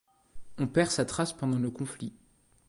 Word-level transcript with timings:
On 0.57 0.65
perd 0.65 0.89
sa 0.89 1.05
trace 1.05 1.31
pendant 1.31 1.59
le 1.59 1.69
conflit. 1.69 2.11